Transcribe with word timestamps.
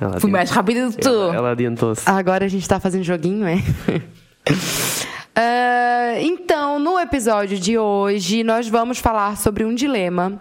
Ela 0.00 0.12
Fui 0.12 0.16
adiantou- 0.16 0.30
mais 0.30 0.50
rápida 0.50 0.86
do 0.88 0.92
que 0.96 1.00
tu. 1.02 1.08
Ela, 1.08 1.34
ela 1.36 1.50
adiantou-se. 1.52 2.02
Agora 2.08 2.44
a 2.44 2.48
gente 2.48 2.68
tá 2.68 2.78
fazendo 2.80 3.02
joguinho, 3.04 3.46
é? 3.46 3.56
Ah, 5.40 6.20
então, 6.20 6.80
no 6.80 6.98
episódio 6.98 7.58
de 7.60 7.78
hoje, 7.78 8.42
nós 8.42 8.66
vamos 8.68 8.98
falar 8.98 9.36
sobre 9.36 9.64
um 9.64 9.72
dilema 9.72 10.36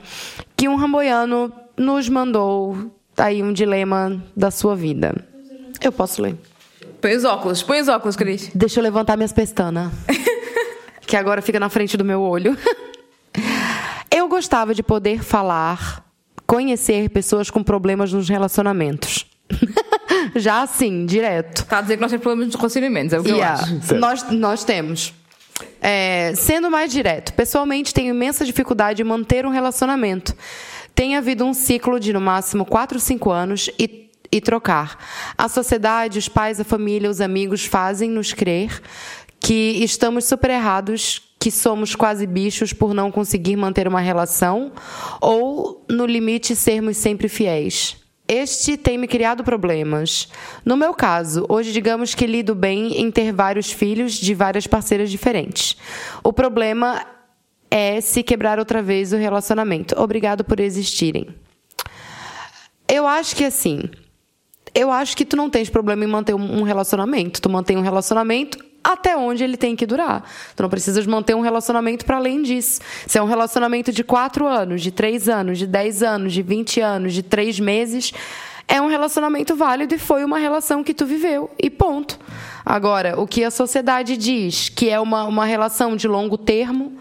que 0.55 0.67
um 0.67 0.75
ramboiano 0.75 1.51
nos 1.77 2.09
mandou. 2.09 2.75
Aí, 3.15 3.43
um 3.43 3.53
dilema 3.53 4.19
da 4.35 4.49
sua 4.49 4.75
vida. 4.75 5.13
Eu 5.81 5.91
posso 5.91 6.19
ler. 6.21 6.35
Põe 6.99 7.15
os 7.15 7.23
óculos, 7.23 7.61
põe 7.61 7.79
os 7.79 7.87
óculos, 7.87 8.15
Cris. 8.15 8.49
Deixa 8.55 8.79
eu 8.79 8.83
levantar 8.83 9.15
minhas 9.17 9.31
pestanas. 9.33 9.91
que 11.05 11.15
agora 11.15 11.43
fica 11.43 11.59
na 11.59 11.69
frente 11.69 11.95
do 11.95 12.03
meu 12.03 12.21
olho. 12.21 12.57
eu 14.09 14.27
gostava 14.27 14.73
de 14.73 14.81
poder 14.81 15.21
falar, 15.21 16.03
conhecer 16.47 17.09
pessoas 17.11 17.51
com 17.51 17.61
problemas 17.61 18.11
nos 18.11 18.27
relacionamentos. 18.27 19.26
Já 20.39 20.61
assim, 20.61 21.05
direto. 21.05 21.61
Está 21.61 21.79
a 21.79 21.81
dizer 21.81 21.95
que 21.95 22.01
nós 22.01 22.11
temos 22.11 22.23
problemas 22.23 22.47
nos 22.47 22.55
relacionamentos, 22.55 23.13
é 23.13 23.19
o 23.19 23.23
que 23.23 23.31
Yeah, 23.31 23.61
eu 23.69 23.77
acho. 23.77 23.95
nós, 23.95 24.31
nós 24.31 24.63
temos. 24.63 25.13
É, 25.81 26.33
sendo 26.35 26.69
mais 26.69 26.91
direto, 26.91 27.33
pessoalmente 27.33 27.93
tenho 27.93 28.13
imensa 28.13 28.45
dificuldade 28.45 29.01
em 29.01 29.05
manter 29.05 29.45
um 29.45 29.49
relacionamento. 29.49 30.35
Tem 30.93 31.15
havido 31.15 31.45
um 31.45 31.53
ciclo 31.53 31.99
de 31.99 32.11
no 32.11 32.21
máximo 32.21 32.65
4, 32.65 32.99
5 32.99 33.29
anos 33.31 33.69
e, 33.77 34.09
e 34.31 34.41
trocar. 34.41 34.97
A 35.37 35.47
sociedade, 35.47 36.19
os 36.19 36.27
pais, 36.27 36.59
a 36.59 36.63
família, 36.63 37.09
os 37.09 37.21
amigos 37.21 37.65
fazem 37.65 38.09
nos 38.09 38.33
crer 38.33 38.81
que 39.39 39.83
estamos 39.83 40.25
super 40.25 40.49
errados, 40.49 41.21
que 41.39 41.51
somos 41.51 41.95
quase 41.95 42.25
bichos 42.25 42.73
por 42.73 42.93
não 42.93 43.11
conseguir 43.11 43.55
manter 43.55 43.87
uma 43.87 43.99
relação 44.01 44.71
ou, 45.21 45.85
no 45.89 46.05
limite, 46.05 46.55
sermos 46.55 46.97
sempre 46.97 47.29
fiéis. 47.29 47.95
Este 48.27 48.75
tem 48.75 48.97
me 48.97 49.07
criado 49.07 49.43
problemas. 49.43 50.27
No 50.65 50.75
meu 50.75 50.93
caso, 50.93 51.45
hoje 51.47 51.71
digamos 51.71 52.13
que 52.13 52.27
lido 52.27 52.53
bem 52.53 52.99
em 52.99 53.09
ter 53.09 53.31
vários 53.31 53.71
filhos 53.71 54.13
de 54.13 54.33
várias 54.33 54.67
parceiras 54.67 55.09
diferentes. 55.09 55.77
O 56.21 56.33
problema 56.33 57.05
é 57.71 58.01
se 58.01 58.23
quebrar 58.23 58.59
outra 58.59 58.81
vez 58.81 59.13
o 59.13 59.17
relacionamento. 59.17 59.97
Obrigado 59.97 60.43
por 60.43 60.59
existirem. 60.59 61.29
Eu 62.85 63.07
acho 63.07 63.35
que 63.35 63.45
assim, 63.45 63.83
eu 64.75 64.91
acho 64.91 65.15
que 65.15 65.25
tu 65.25 65.37
não 65.37 65.49
tens 65.49 65.69
problema 65.69 66.03
em 66.03 66.07
manter 66.07 66.33
um 66.33 66.63
relacionamento. 66.63 67.41
Tu 67.41 67.49
mantém 67.49 67.77
um 67.77 67.81
relacionamento 67.81 68.66
até 68.93 69.15
onde 69.17 69.43
ele 69.43 69.57
tem 69.57 69.75
que 69.75 69.85
durar. 69.85 70.23
Tu 70.55 70.63
não 70.63 70.69
precisas 70.69 71.05
manter 71.05 71.35
um 71.35 71.41
relacionamento 71.41 72.05
para 72.05 72.17
além 72.17 72.41
disso. 72.41 72.79
Se 73.05 73.17
é 73.17 73.21
um 73.21 73.25
relacionamento 73.25 73.91
de 73.91 74.03
4 74.03 74.47
anos, 74.47 74.81
de 74.81 74.91
3 74.91 75.27
anos, 75.29 75.57
de 75.57 75.67
10 75.67 76.03
anos, 76.03 76.33
de 76.33 76.41
20 76.41 76.79
anos, 76.79 77.13
de 77.13 77.21
3 77.23 77.59
meses, 77.59 78.13
é 78.67 78.81
um 78.81 78.87
relacionamento 78.87 79.55
válido 79.55 79.93
e 79.95 79.97
foi 79.97 80.23
uma 80.23 80.37
relação 80.39 80.83
que 80.83 80.93
tu 80.93 81.05
viveu. 81.05 81.49
E 81.61 81.69
ponto. 81.69 82.19
Agora, 82.65 83.19
o 83.19 83.25
que 83.27 83.43
a 83.43 83.51
sociedade 83.51 84.17
diz 84.17 84.69
que 84.69 84.89
é 84.89 84.99
uma, 84.99 85.23
uma 85.23 85.45
relação 85.45 85.95
de 85.95 86.07
longo 86.07 86.37
termo, 86.37 86.93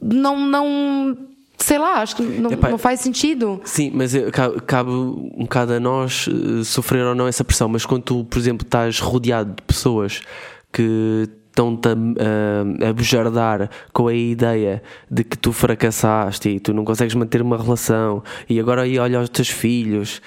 não. 0.00 0.38
não 0.38 1.16
sei 1.58 1.78
lá, 1.78 2.02
acho 2.02 2.16
que 2.16 2.22
não, 2.22 2.52
Epá, 2.52 2.68
não 2.68 2.76
faz 2.76 3.00
sentido. 3.00 3.62
Sim, 3.64 3.90
mas 3.94 4.12
ca- 4.30 4.52
cabe 4.66 4.90
um 4.90 5.38
bocado 5.40 5.72
a 5.72 5.80
nós 5.80 6.28
eh, 6.28 6.62
sofrer 6.64 7.02
ou 7.04 7.14
não 7.14 7.26
essa 7.26 7.42
pressão. 7.42 7.66
Mas 7.66 7.86
quando 7.86 8.02
tu, 8.02 8.24
por 8.24 8.38
exemplo, 8.38 8.64
estás 8.66 9.00
rodeado 9.00 9.54
de 9.54 9.62
pessoas 9.62 10.20
que 10.76 11.28
estão-te 11.48 11.88
a, 11.88 12.88
a 12.90 12.92
bujardar 12.92 13.70
com 13.90 14.08
a 14.08 14.12
ideia 14.14 14.82
de 15.10 15.24
que 15.24 15.38
tu 15.38 15.52
fracassaste 15.54 16.50
e 16.50 16.60
tu 16.60 16.74
não 16.74 16.84
consegues 16.84 17.14
manter 17.14 17.40
uma 17.40 17.56
relação 17.56 18.22
e 18.46 18.60
agora 18.60 18.82
aí 18.82 18.98
olha 18.98 19.18
os 19.20 19.30
teus 19.30 19.48
filhos 19.48 20.20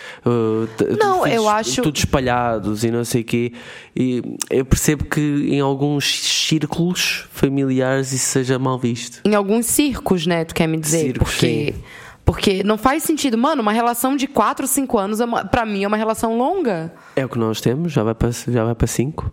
t- 0.75 0.85
Não, 0.99 1.21
filhos 1.21 1.35
eu 1.35 1.47
acho- 1.47 1.81
tudo 1.83 1.95
espalhados 1.97 2.83
e 2.83 2.89
não 2.89 3.05
sei 3.05 3.21
o 3.21 3.25
quê 3.25 3.53
e 3.95 4.23
eu 4.49 4.65
percebo 4.65 5.05
que 5.05 5.21
em 5.51 5.59
alguns 5.59 6.05
círculos 6.19 7.27
familiares 7.31 8.11
isso 8.11 8.25
seja 8.25 8.57
mal 8.57 8.79
visto 8.79 9.21
Em 9.23 9.35
alguns 9.35 9.67
circos, 9.67 10.25
né? 10.25 10.43
Tu 10.45 10.55
quer 10.55 10.65
me 10.67 10.77
dizer? 10.77 10.99
Circos, 11.13 11.31
porque, 11.31 11.73
sim. 11.75 11.83
porque 12.25 12.63
não 12.63 12.75
faz 12.77 13.03
sentido. 13.03 13.37
Mano, 13.37 13.61
uma 13.61 13.71
relação 13.71 14.15
de 14.15 14.25
4, 14.27 14.65
5 14.65 14.97
anos, 14.97 15.21
é 15.21 15.25
uma, 15.25 15.45
pra 15.45 15.63
mim, 15.63 15.83
é 15.83 15.87
uma 15.87 15.97
relação 15.97 16.35
longa. 16.39 16.91
é 17.15 17.23
o 17.23 17.29
que 17.29 17.37
nós 17.37 17.61
temos, 17.61 17.91
já 17.91 18.01
vai 18.03 18.15
para, 18.15 18.31
já 18.31 18.63
vai 18.65 18.73
para 18.73 18.87
cinco 18.87 19.31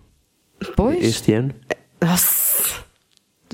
Pois. 0.74 1.04
este 1.04 1.32
ano 1.32 1.54
Nossa. 2.00 2.84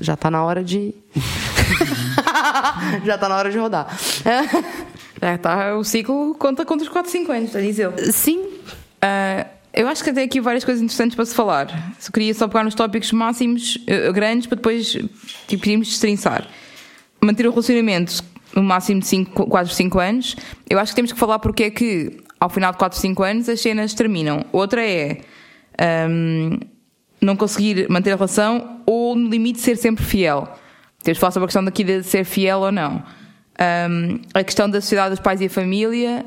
Já 0.01 0.15
tá 0.15 0.31
na 0.31 0.43
hora 0.43 0.63
de. 0.63 0.93
Já 3.05 3.17
tá 3.17 3.29
na 3.29 3.37
hora 3.37 3.51
de 3.51 3.57
rodar. 3.57 3.87
É, 5.21 5.37
tá, 5.37 5.75
o 5.77 5.83
ciclo 5.83 6.35
conta 6.35 6.65
contra 6.65 6.83
os 6.83 6.89
4, 6.91 7.09
5 7.11 7.31
anos, 7.31 7.55
a 7.55 7.61
dizer 7.61 7.91
Sim. 8.11 8.43
Ah, 9.01 9.45
eu 9.73 9.87
acho 9.87 10.03
que 10.03 10.11
tem 10.11 10.25
aqui 10.25 10.41
várias 10.41 10.63
coisas 10.63 10.81
interessantes 10.81 11.15
para 11.15 11.25
se 11.25 11.33
falar. 11.33 11.95
Só 11.99 12.11
queria 12.11 12.33
só 12.33 12.47
pegar 12.47 12.63
nos 12.63 12.75
tópicos 12.75 13.11
máximos, 13.11 13.77
eh, 13.87 14.11
grandes, 14.11 14.47
para 14.47 14.55
depois 14.57 14.97
tipo, 15.47 15.69
irmos 15.69 15.87
destrinçar. 15.87 16.47
Manter 17.21 17.47
o 17.47 17.51
relacionamento 17.51 18.23
no 18.55 18.61
máximo 18.63 18.99
de 18.99 19.07
5, 19.07 19.47
4, 19.47 19.73
5 19.73 19.99
anos. 19.99 20.35
Eu 20.69 20.77
acho 20.79 20.91
que 20.91 20.95
temos 20.95 21.11
que 21.11 21.19
falar 21.19 21.39
porque 21.39 21.63
é 21.63 21.71
que, 21.71 22.17
ao 22.39 22.49
final 22.49 22.71
de 22.71 22.77
4, 22.77 22.99
5 22.99 23.23
anos, 23.23 23.49
as 23.49 23.61
cenas 23.61 23.93
terminam. 23.93 24.45
Outra 24.51 24.85
é 24.85 25.21
ahm, 25.79 26.59
não 27.25 27.35
conseguir 27.35 27.87
manter 27.89 28.11
a 28.11 28.15
relação 28.15 28.81
ou, 28.85 29.15
no 29.15 29.29
limite, 29.29 29.59
ser 29.59 29.77
sempre 29.77 30.03
fiel. 30.03 30.47
Temos 31.03 31.17
que 31.17 31.21
falar 31.21 31.31
sobre 31.31 31.45
a 31.45 31.47
questão 31.47 31.63
daqui 31.63 31.83
de 31.83 32.03
ser 32.03 32.23
fiel 32.23 32.59
ou 32.59 32.71
não. 32.71 33.03
Ahm, 33.59 34.21
a 34.33 34.43
questão 34.43 34.69
da 34.69 34.81
sociedade 34.81 35.11
dos 35.11 35.19
pais 35.19 35.41
e 35.41 35.45
a 35.45 35.49
família 35.49 36.25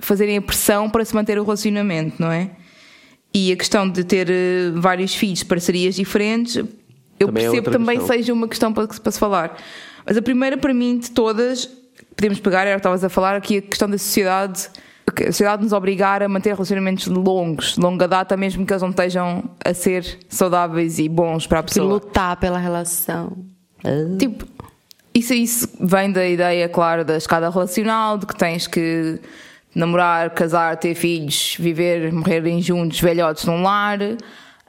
fazerem 0.00 0.36
a 0.38 0.42
pressão 0.42 0.88
para 0.88 1.04
se 1.04 1.14
manter 1.14 1.38
o 1.38 1.42
relacionamento, 1.44 2.20
não 2.20 2.30
é? 2.30 2.50
E 3.34 3.52
a 3.52 3.56
questão 3.56 3.88
de 3.88 4.04
ter 4.04 4.28
eh, 4.30 4.70
vários 4.74 5.14
filhos, 5.14 5.42
parcerias 5.42 5.94
diferentes, 5.94 6.56
eu 6.56 7.28
Também 7.28 7.44
é 7.44 7.46
percebo 7.46 7.56
outra 7.56 7.72
também 7.72 7.98
questão. 7.98 8.16
seja 8.16 8.32
uma 8.32 8.48
questão 8.48 8.72
para, 8.72 8.86
para 8.86 9.12
se 9.12 9.18
falar. 9.18 9.56
Mas 10.04 10.16
a 10.16 10.22
primeira, 10.22 10.56
para 10.56 10.74
mim, 10.74 10.98
de 10.98 11.10
todas, 11.10 11.68
podemos 12.16 12.40
pegar, 12.40 12.62
era 12.62 12.72
o 12.72 12.74
que 12.74 12.80
estavas 12.80 13.04
a 13.04 13.08
falar, 13.08 13.36
aqui 13.36 13.58
a 13.58 13.62
questão 13.62 13.88
da 13.88 13.98
sociedade. 13.98 14.68
A 15.06 15.26
sociedade 15.26 15.62
nos 15.62 15.72
obrigar 15.72 16.22
a 16.22 16.28
manter 16.28 16.52
relacionamentos 16.52 17.06
longos, 17.06 17.74
de 17.74 17.80
longa 17.80 18.06
data, 18.08 18.36
mesmo 18.36 18.64
que 18.64 18.72
eles 18.72 18.82
não 18.82 18.90
estejam 18.90 19.44
a 19.64 19.74
ser 19.74 20.18
saudáveis 20.28 20.98
e 20.98 21.08
bons 21.08 21.46
para 21.46 21.58
a 21.58 21.62
De 21.62 21.68
pessoa. 21.68 21.86
lutar 21.94 22.36
pela 22.36 22.58
relação. 22.58 23.36
Tipo, 24.18 24.46
isso, 25.14 25.34
isso 25.34 25.68
vem 25.80 26.10
da 26.12 26.26
ideia, 26.26 26.68
claro, 26.68 27.04
da 27.04 27.16
escada 27.16 27.50
relacional, 27.50 28.16
de 28.16 28.26
que 28.26 28.36
tens 28.36 28.66
que 28.66 29.20
namorar, 29.74 30.30
casar, 30.30 30.76
ter 30.76 30.94
filhos, 30.94 31.56
viver, 31.58 32.12
morrerem 32.12 32.62
juntos, 32.62 33.00
velhotes 33.00 33.44
num 33.44 33.62
lar. 33.62 33.98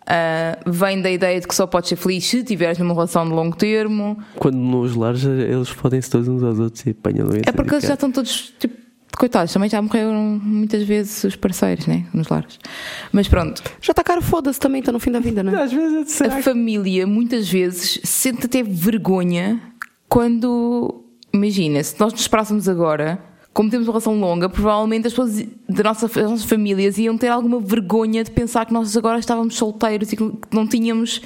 Ah, 0.05 0.57
vem 0.65 1.01
da 1.01 1.09
ideia 1.09 1.39
de 1.39 1.47
que 1.47 1.55
só 1.55 1.65
podes 1.65 1.87
ser 1.89 1.95
feliz 1.95 2.25
se 2.25 2.43
tiveres 2.43 2.77
numa 2.77 2.93
relação 2.93 3.23
de 3.25 3.31
longo 3.31 3.55
termo. 3.55 4.17
quando 4.35 4.57
nos 4.57 4.95
lares 4.95 5.23
eles 5.23 5.69
fodem-se 5.69 6.09
todos 6.09 6.27
uns 6.27 6.43
aos 6.43 6.59
outros 6.59 6.85
e 6.85 6.89
apanham 6.89 7.29
É 7.45 7.51
porque 7.53 7.75
eles 7.75 7.85
já 7.85 7.93
estão 7.93 8.11
todos, 8.11 8.53
tipo, 8.59 8.82
coitados, 9.15 9.53
também 9.53 9.69
já 9.69 9.81
morreram 9.81 10.39
muitas 10.43 10.83
vezes 10.83 11.23
os 11.23 11.35
parceiros, 11.35 11.87
né? 11.87 12.05
Nos 12.13 12.27
lares. 12.27 12.59
Mas 13.11 13.27
pronto. 13.27 13.63
Já 13.81 13.93
tá 13.93 14.03
caro, 14.03 14.21
foda-se 14.21 14.59
também, 14.59 14.81
tá 14.81 14.91
no 14.91 14.99
fim 14.99 15.11
da 15.11 15.19
vida, 15.19 15.43
né? 15.43 15.61
às 15.61 15.71
vezes 15.71 16.21
A 16.21 16.41
família, 16.41 17.05
muitas 17.05 17.49
vezes, 17.49 17.99
sente 18.03 18.45
até 18.45 18.63
vergonha 18.63 19.61
quando. 20.07 21.03
Imagina, 21.33 21.83
se 21.83 21.99
nós 21.99 22.13
nos 22.13 22.21
esperássemos 22.21 22.69
agora, 22.69 23.19
como 23.53 23.69
temos 23.69 23.87
uma 23.87 23.93
relação 23.93 24.19
longa, 24.19 24.49
provavelmente 24.49 25.07
as 25.07 25.13
pessoas 25.13 25.43
da 25.69 25.83
nossa, 25.83 26.07
das 26.07 26.29
nossas 26.29 26.45
famílias 26.45 26.97
iam 26.97 27.17
ter 27.17 27.27
alguma 27.27 27.59
vergonha 27.59 28.23
de 28.23 28.31
pensar 28.31 28.65
que 28.65 28.73
nós 28.73 28.95
agora 28.97 29.19
estávamos 29.19 29.55
solteiros 29.55 30.11
e 30.11 30.17
que 30.17 30.31
não 30.51 30.67
tínhamos 30.67 31.21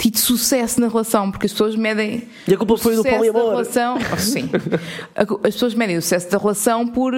tido 0.00 0.18
sucesso 0.18 0.80
na 0.80 0.88
relação, 0.88 1.30
porque 1.30 1.46
as 1.46 1.52
pessoas 1.52 1.76
medem. 1.76 2.26
E 2.48 2.54
a 2.54 2.56
culpa 2.56 2.76
foi 2.76 2.92
do 2.94 3.02
sucesso 3.02 3.14
da 3.14 3.18
poliamor. 3.32 3.50
relação. 3.50 3.98
Oh, 4.12 4.16
sim. 4.16 4.48
As 5.14 5.54
pessoas 5.54 5.74
medem 5.74 5.96
o 5.96 6.02
sucesso 6.02 6.30
da 6.30 6.38
relação 6.38 6.86
por 6.86 7.12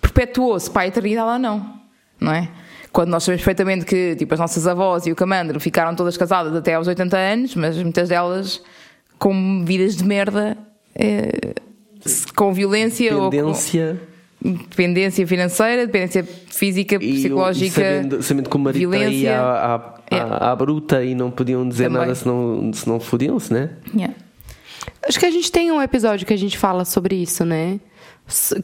perpetuou-se 0.00 0.68
para 0.70 0.82
a 0.82 0.86
eternidade 0.88 1.28
ou 1.30 1.38
não, 1.38 1.74
não 2.20 2.32
é? 2.32 2.48
Quando 2.92 3.10
nós 3.10 3.22
sabemos 3.24 3.42
perfeitamente 3.44 3.84
que 3.84 4.16
tipo, 4.16 4.32
as 4.34 4.40
nossas 4.40 4.66
avós 4.66 5.06
e 5.06 5.12
o 5.12 5.16
Camandro 5.16 5.60
ficaram 5.60 5.94
todas 5.94 6.16
casadas 6.16 6.54
até 6.54 6.74
aos 6.74 6.88
80 6.88 7.16
anos, 7.16 7.54
mas 7.54 7.76
muitas 7.76 8.08
delas 8.08 8.62
com 9.18 9.64
vidas 9.64 9.96
de 9.96 10.04
merda, 10.04 10.56
eh, 10.94 11.54
com 12.34 12.52
violência 12.52 13.14
ou 13.16 13.30
com- 13.30 13.30
dependência 14.42 15.26
financeira, 15.26 15.86
dependência 15.86 16.22
física, 16.24 16.96
E, 16.96 17.14
psicológica. 17.14 17.66
e 17.66 17.70
sabendo, 17.70 18.22
sabendo 18.22 18.50
que 18.50 18.56
o 18.56 18.58
marido 18.58 18.94
está 18.94 19.04
aí 19.06 19.20
violência. 19.20 19.40
à, 19.40 19.74
à, 19.74 19.94
É. 20.10 20.20
à, 20.20 20.52
à 20.52 20.56
bruta 20.56 21.02
e 21.04 21.14
não 21.14 21.30
podiam 21.30 21.68
dizer 21.68 21.84
Também. 21.84 22.00
nada 22.00 22.14
se 22.14 22.26
não, 22.26 22.70
se 22.72 22.88
não 22.88 23.00
fodiam-se, 23.00 23.52
né? 23.52 23.70
Yeah. 23.94 24.14
Acho 25.08 25.18
que 25.18 25.26
a 25.26 25.30
gente 25.30 25.50
tem 25.50 25.70
um 25.72 25.80
episódio 25.82 26.26
que 26.26 26.32
a 26.34 26.38
gente 26.38 26.56
fala 26.58 26.84
sobre 26.84 27.16
isso, 27.16 27.44
né? 27.44 27.80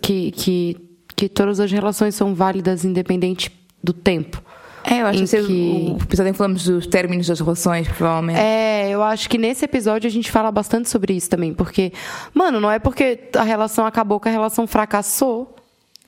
Que, 0.00 0.30
que, 0.32 0.76
que 1.16 1.28
todas 1.28 1.60
as 1.60 1.70
relações 1.70 2.14
são 2.14 2.34
válidas 2.34 2.84
independente 2.84 3.50
do 3.82 3.92
tempo. 3.92 4.42
É, 4.84 5.00
eu 5.02 5.06
acho 5.06 5.22
Em 5.22 5.26
que, 5.26 5.36
é 5.36 5.42
que- 5.42 5.94
o 5.96 6.02
episódio 6.02 6.30
em 6.30 6.32
que 6.32 6.38
falamos 6.38 6.64
dos 6.64 6.86
términos 6.88 7.28
das 7.28 7.38
relações, 7.38 7.86
provavelmente. 7.86 8.40
É, 8.40 8.90
eu 8.90 9.00
acho 9.02 9.28
que 9.30 9.38
nesse 9.38 9.64
episódio 9.64 10.08
a 10.08 10.10
gente 10.10 10.28
fala 10.30 10.50
bastante 10.50 10.88
sobre 10.88 11.14
isso 11.14 11.30
também, 11.30 11.54
porque, 11.54 11.92
mano, 12.34 12.58
não 12.60 12.68
é 12.68 12.80
porque 12.80 13.20
a 13.36 13.44
relação 13.44 13.86
acabou 13.86 14.18
que 14.18 14.28
a 14.28 14.32
relação 14.32 14.66
fracassou. 14.66 15.54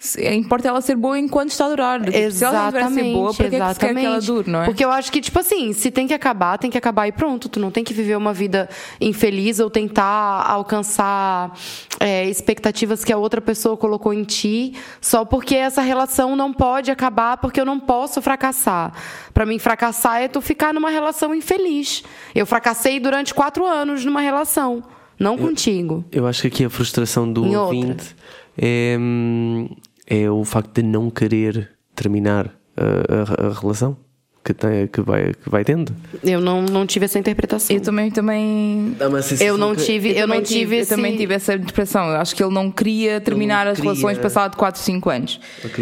Se- 0.05 0.35
Importa 0.35 0.69
ela 0.69 0.83
ser 0.83 0.97
boa 0.97 1.19
enquanto 1.19 1.49
está 1.49 1.65
a 1.65 1.69
durar. 1.71 2.01
Se 2.31 2.45
ela 2.45 2.71
não 2.71 2.91
ser 2.91 3.13
boa, 3.15 3.33
para 3.33 3.49
que 3.49 3.57
que 3.59 3.79
quer 3.81 3.95
que 3.95 4.05
ela 4.05 4.21
dure, 4.21 4.51
não 4.51 4.63
é? 4.63 4.65
Porque 4.67 4.85
eu 4.85 4.91
acho 4.91 5.11
que, 5.11 5.19
tipo 5.19 5.39
assim, 5.39 5.73
se 5.73 5.91
tem 5.91 6.07
que 6.07 6.13
acabar, 6.13 6.59
tem 6.59 6.71
que 6.71 6.77
acabar 6.77 7.09
e 7.09 7.13
pronto. 7.13 7.49
Tu 7.49 7.59
não 7.59 7.71
tem 7.71 7.83
que 7.83 7.95
viver 7.95 8.15
uma 8.15 8.33
vida 8.35 8.69
infeliz 9.01 9.61
ou 9.61 9.71
tentar 9.71 10.45
alcançar 10.47 11.53
é, 11.99 12.29
expectativas 12.29 13.03
que 13.03 13.13
a 13.13 13.17
outra 13.17 13.41
pessoa 13.41 13.77
colocou 13.79 14.13
em 14.13 14.25
ti 14.25 14.75
só 15.01 15.25
porque 15.25 15.55
essa 15.55 15.81
relação 15.81 16.37
não 16.37 16.53
pode 16.53 16.91
acabar 16.91 17.39
porque 17.39 17.59
eu 17.59 17.65
não 17.65 17.81
posso 17.81 18.21
fracassar. 18.21 18.93
Pra 19.33 19.47
mim, 19.47 19.59
fracassar 19.59 20.21
é 20.21 20.29
tu 20.29 20.41
ficar 20.43 20.75
numa 20.75 20.91
relação 20.91 21.35
infeliz. 21.35 22.05
Eu 22.35 22.45
fracassei 22.45 23.01
durante 23.01 23.33
quatro 23.33 23.65
anos 23.65 24.05
numa 24.05 24.21
relação, 24.21 24.83
não 25.19 25.39
contigo. 25.39 26.05
Eu 26.13 26.27
acho 26.27 26.43
que 26.43 26.49
aqui 26.49 26.65
a 26.67 26.71
frustração 26.71 27.33
do 27.33 27.47
Em 27.47 27.57
outra. 27.57 27.77
ouvinte 27.77 28.17
é, 28.57 28.97
hum, 29.01 29.69
é 30.07 30.31
o 30.31 30.45
facto 30.45 30.75
de 30.75 30.83
não 30.83 31.11
querer 31.11 31.71
terminar 31.95 32.51
a, 32.77 33.45
a- 33.45 33.49
a 33.49 33.53
relação 33.61 33.97
que, 34.45 34.53
tem, 34.53 34.87
que, 34.89 35.01
vai, 35.01 35.33
que 35.33 35.49
vai 35.49 35.65
tendo. 35.65 35.95
Eu 36.23 36.39
não, 36.39 36.61
não 36.61 36.87
tive 36.87 37.07
essa 37.07 37.19
interpretação. 37.19 37.75
Eu 37.75 37.81
também, 37.83 38.11
também 38.11 38.95
Eu 39.41 39.57
não 39.57 39.75
tive, 39.75 40.11
eu, 40.11 40.27
não 40.27 40.35
também 40.37 40.43
tive, 40.43 40.77
eu 40.77 40.81
esse... 40.81 40.95
também 40.95 41.17
tive 41.17 41.33
essa 41.33 41.55
interpretação. 41.55 42.09
Eu 42.11 42.17
acho 42.17 42.37
que 42.37 42.43
ele 42.45 42.53
não 42.53 42.71
queria 42.71 43.21
terminar 43.23 43.67
as 43.67 43.77
queria- 43.79 43.93
relações 43.93 44.19
passado 44.19 44.57
4, 44.59 44.79
5 44.83 45.09
anos. 45.09 45.41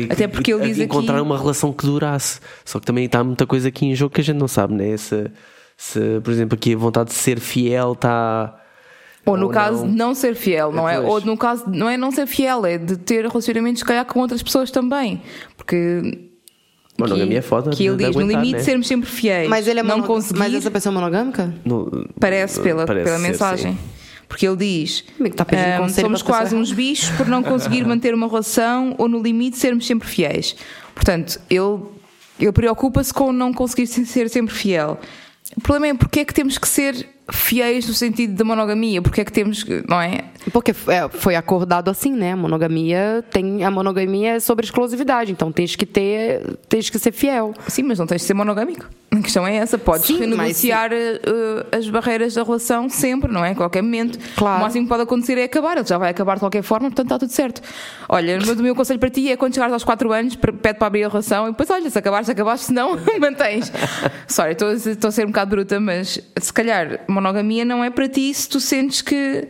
Até 0.08 0.28
porque 0.28 0.52
ele 0.52 0.62
diz 0.62 0.74
aqui. 0.76 0.84
encontrar 0.84 1.20
uma 1.20 1.36
relação 1.36 1.72
que 1.72 1.84
durasse. 1.84 2.38
Só 2.64 2.78
que 2.78 2.86
também 2.86 3.06
está 3.06 3.24
muita 3.24 3.46
coisa 3.46 3.66
aqui 3.68 3.86
em 3.86 3.94
jogo 3.96 4.14
que 4.14 4.20
a 4.20 4.24
gente 4.24 4.36
não 4.38 4.46
sabe, 4.46 4.74
né? 4.74 4.96
Se, 4.96 5.28
se 5.76 6.20
por 6.22 6.30
exemplo, 6.32 6.54
aqui 6.54 6.74
a 6.74 6.76
vontade 6.76 7.08
de 7.10 7.16
ser 7.16 7.40
fiel 7.40 7.94
está. 7.94 8.56
Ou 9.24 9.36
no 9.36 9.46
Ou 9.46 9.52
caso, 9.52 9.84
não. 9.86 10.08
não. 10.08 10.14
ser 10.14 10.34
fiel, 10.34 10.72
não 10.72 10.88
é? 10.88 10.96
Pois. 11.00 11.08
Ou 11.08 11.20
no 11.20 11.36
caso, 11.36 11.64
não 11.68 11.88
é 11.88 11.96
não 11.96 12.10
ser 12.10 12.26
fiel, 12.26 12.66
é 12.66 12.76
de 12.76 12.96
ter 12.96 13.26
relacionamentos, 13.26 13.80
se 13.80 13.84
calhar, 13.84 14.04
com 14.04 14.18
outras 14.20 14.42
pessoas 14.42 14.70
também. 14.70 15.22
Porque. 15.56 16.28
Monogamia 16.98 17.38
é 17.38 17.42
foda. 17.42 17.70
Que 17.70 17.86
ele 17.86 17.96
diz, 17.96 18.14
no 18.14 18.20
aguentar, 18.22 18.42
limite, 18.42 18.58
né? 18.58 18.64
sermos 18.64 18.86
sempre 18.86 19.08
fiéis. 19.08 19.48
Mas 19.48 19.66
ele 19.66 19.80
é 19.80 19.82
não 19.82 20.02
conseguir. 20.02 20.38
Mas 20.38 20.54
essa 20.54 20.70
pessoa 20.70 20.92
é 20.92 20.94
monogâmica? 20.94 21.54
No- 21.64 22.06
Parece 22.20 22.60
pela, 22.60 22.84
parece 22.84 23.04
pela 23.04 23.16
ser, 23.18 23.22
mensagem. 23.22 23.72
sim. 23.72 23.78
Porque 24.28 24.46
ele 24.46 24.56
diz: 24.56 25.04
Amigo, 25.18 25.34
tá 25.36 25.44
pedindo 25.44 25.66
"Ahm, 25.68 25.78
conselho 25.82 26.06
somos 26.06 26.22
quase 26.22 26.54
uns 26.54 26.72
bichos 26.72 27.10
por 27.16 27.26
não 27.28 27.42
conseguir 27.42 27.84
manter 27.86 28.14
uma 28.14 28.26
relação 28.28 28.94
ou, 28.98 29.08
no 29.08 29.22
limite, 29.22 29.56
sermos 29.56 29.86
sempre 29.86 30.08
fiéis. 30.08 30.54
Portanto, 30.94 31.40
ele, 31.50 31.80
ele 32.40 32.52
preocupa-se 32.52 33.12
com 33.12 33.32
não 33.32 33.52
conseguir 33.52 33.86
ser 33.86 34.28
sempre 34.28 34.54
fiel. 34.54 34.98
O 35.56 35.60
problema 35.60 35.88
é 35.88 35.94
porque 35.94 36.20
é 36.20 36.24
que 36.24 36.32
temos 36.34 36.56
que 36.58 36.66
ser 36.68 37.06
fiéis 37.32 37.86
no 37.86 37.94
sentido 37.94 38.34
da 38.34 38.44
monogamia? 38.44 39.02
Porque 39.02 39.20
é 39.20 39.24
que 39.24 39.32
temos. 39.32 39.64
Não 39.88 40.00
é? 40.00 40.24
Porque 40.52 40.72
é, 40.88 41.08
foi 41.08 41.34
acordado 41.34 41.90
assim, 41.90 42.12
né? 42.12 42.32
A 42.32 42.36
monogamia 42.36 43.24
tem 43.30 43.64
a 43.64 43.70
monogamia 43.70 44.34
é 44.34 44.40
sobre 44.40 44.64
exclusividade, 44.64 45.32
então 45.32 45.50
tens 45.50 45.74
que 45.74 45.86
ter, 45.86 46.58
tens 46.68 46.90
que 46.90 46.98
ser 46.98 47.12
fiel. 47.12 47.54
Sim, 47.68 47.84
mas 47.84 47.98
não 47.98 48.06
tens 48.06 48.20
de 48.20 48.26
ser 48.26 48.34
monogâmico. 48.34 48.86
A 49.10 49.20
questão 49.20 49.46
é 49.46 49.56
essa. 49.56 49.76
Podes 49.76 50.06
Sim, 50.06 50.14
mas 50.14 50.30
renegociar 50.30 50.90
eh, 50.92 51.20
as 51.70 51.88
barreiras 51.88 52.32
da 52.34 52.42
relação 52.42 52.88
sempre, 52.88 53.30
não 53.30 53.44
é? 53.44 53.50
A 53.50 53.54
qualquer 53.54 53.82
momento. 53.82 54.18
Claro. 54.36 54.58
O 54.58 54.62
máximo 54.62 54.84
que 54.84 54.88
pode 54.88 55.02
acontecer 55.02 55.36
é 55.36 55.44
acabar. 55.44 55.76
Ele 55.76 55.86
já 55.86 55.98
vai 55.98 56.10
acabar 56.10 56.34
de 56.34 56.40
qualquer 56.40 56.62
forma, 56.62 56.88
portanto 56.88 57.06
está 57.06 57.18
tudo 57.18 57.30
certo. 57.30 57.60
Olha, 58.08 58.38
o 58.38 58.46
meu, 58.46 58.54
o 58.54 58.62
meu 58.62 58.74
conselho 58.74 58.98
para 58.98 59.10
ti 59.10 59.30
é 59.30 59.36
quando 59.36 59.52
chegares 59.52 59.72
aos 59.74 59.84
4 59.84 60.12
anos, 60.12 60.36
pede 60.36 60.78
para 60.78 60.86
abrir 60.86 61.04
a 61.04 61.08
relação 61.08 61.46
e 61.46 61.50
depois, 61.50 61.68
olha, 61.68 61.90
se 61.90 61.98
acabares, 61.98 62.28
acabaste, 62.28 62.66
se 62.66 62.72
não, 62.72 62.98
mantens. 63.20 63.70
Sorry, 64.26 64.52
estou 64.52 65.08
a 65.08 65.10
ser 65.10 65.24
um 65.24 65.28
bocado 65.28 65.50
bruta, 65.50 65.78
mas 65.78 66.18
se 66.40 66.52
calhar 66.52 67.00
monogamia 67.06 67.66
não 67.66 67.84
é 67.84 67.90
para 67.90 68.08
ti 68.08 68.32
se 68.32 68.48
tu 68.48 68.60
sentes 68.60 69.02
que. 69.02 69.46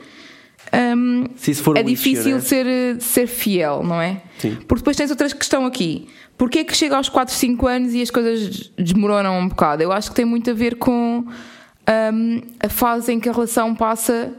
Hum, 0.75 1.25
Se 1.37 1.51
isso 1.51 1.63
for 1.63 1.77
é 1.77 1.81
um 1.81 1.89
issue, 1.89 1.95
difícil 1.95 2.35
né? 2.37 2.41
ser, 2.41 3.01
ser 3.01 3.27
fiel, 3.27 3.83
não 3.83 4.01
é? 4.01 4.23
Sim. 4.39 4.57
Porque 4.67 4.81
depois 4.81 4.97
tens 4.97 5.11
outra 5.11 5.29
questão 5.31 5.67
aqui. 5.67 6.09
Porquê 6.37 6.61
é 6.61 6.65
que 6.65 6.77
chega 6.77 6.97
aos 6.97 7.09
4, 7.09 7.35
5 7.35 7.67
anos 7.67 7.95
e 7.95 8.03
as 8.03 8.11
coisas 8.11 8.71
desmoronam 8.79 9.39
um 9.39 9.49
bocado? 9.49 9.83
Eu 9.83 9.93
acho 9.93 10.11
que 10.11 10.17
tem 10.17 10.25
muito 10.25 10.51
a 10.51 10.55
ver 10.55 10.77
com 10.77 11.25
hum, 11.25 12.41
a 12.61 12.69
fase 12.69 13.13
em 13.13 13.21
que 13.21 13.29
a 13.29 13.33
relação 13.33 13.75
passa 13.75 14.33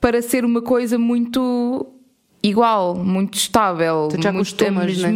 para 0.00 0.20
ser 0.22 0.44
uma 0.44 0.62
coisa 0.62 0.98
muito 0.98 1.86
igual, 2.42 2.94
muito 2.94 3.34
estável, 3.34 4.08
Tu 4.10 4.18
te 4.18 4.30
muito 4.30 4.54
acostumas, 4.54 4.98
né? 4.98 5.10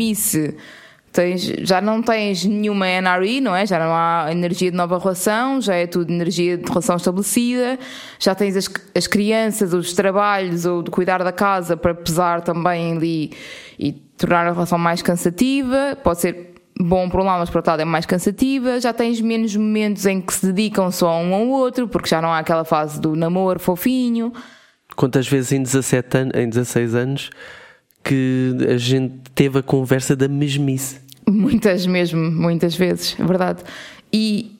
Tens, 1.12 1.42
já 1.42 1.80
não 1.80 2.00
tens 2.00 2.44
nenhuma 2.44 2.86
NRE, 2.86 3.40
não 3.40 3.54
é? 3.54 3.66
Já 3.66 3.80
não 3.80 3.92
há 3.92 4.28
energia 4.30 4.70
de 4.70 4.76
nova 4.76 4.96
relação, 4.96 5.60
já 5.60 5.74
é 5.74 5.84
tudo 5.84 6.12
energia 6.12 6.56
de 6.56 6.68
relação 6.68 6.94
estabelecida, 6.96 7.78
já 8.18 8.32
tens 8.32 8.56
as, 8.56 8.68
as 8.94 9.08
crianças, 9.08 9.74
os 9.74 9.92
trabalhos 9.92 10.64
ou 10.66 10.82
de 10.82 10.90
cuidar 10.90 11.24
da 11.24 11.32
casa 11.32 11.76
para 11.76 11.94
pesar 11.94 12.42
também 12.42 12.92
ali 12.92 13.32
e 13.76 13.92
tornar 13.92 14.46
a 14.46 14.52
relação 14.52 14.78
mais 14.78 15.02
cansativa. 15.02 15.98
Pode 16.00 16.20
ser 16.20 16.54
bom 16.78 17.08
por 17.08 17.20
um 17.20 17.24
lado, 17.24 17.40
mas 17.40 17.50
por 17.50 17.58
outro 17.58 17.72
lado 17.72 17.80
é 17.80 17.84
mais 17.84 18.06
cansativa. 18.06 18.80
Já 18.80 18.92
tens 18.92 19.20
menos 19.20 19.56
momentos 19.56 20.06
em 20.06 20.20
que 20.20 20.32
se 20.32 20.46
dedicam 20.46 20.92
só 20.92 21.18
um 21.18 21.34
ao 21.34 21.48
outro, 21.48 21.88
porque 21.88 22.08
já 22.08 22.22
não 22.22 22.32
há 22.32 22.38
aquela 22.38 22.64
fase 22.64 23.00
do 23.00 23.16
namoro 23.16 23.58
fofinho. 23.58 24.32
Quantas 24.94 25.26
vezes 25.26 25.50
em 25.50 25.62
17 25.62 26.16
anos, 26.16 26.34
em 26.36 26.48
16 26.48 26.94
anos 26.94 27.30
que 28.02 28.56
a 28.68 28.76
gente 28.76 29.14
teve 29.34 29.58
a 29.58 29.62
conversa 29.62 30.16
da 30.16 30.28
mesmice? 30.28 31.00
Muitas 31.28 31.86
mesmo, 31.86 32.18
muitas 32.30 32.74
vezes, 32.74 33.16
é 33.18 33.24
verdade. 33.24 33.62
E, 34.12 34.58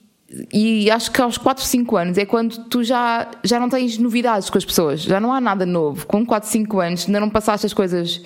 e 0.53 0.89
acho 0.89 1.11
que 1.11 1.21
aos 1.21 1.37
4, 1.37 1.63
5 1.63 1.97
anos 1.97 2.17
é 2.17 2.25
quando 2.25 2.65
tu 2.65 2.83
já, 2.83 3.29
já 3.43 3.59
não 3.59 3.69
tens 3.69 3.97
novidades 3.97 4.49
com 4.49 4.57
as 4.57 4.65
pessoas, 4.65 5.01
já 5.01 5.19
não 5.19 5.33
há 5.33 5.41
nada 5.41 5.65
novo. 5.65 6.05
Com 6.07 6.25
4, 6.25 6.49
5 6.49 6.79
anos 6.79 7.05
ainda 7.05 7.19
não 7.19 7.29
passaste 7.29 7.65
as 7.65 7.73
coisas 7.73 8.21